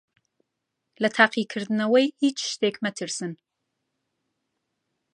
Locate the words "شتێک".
2.51-2.75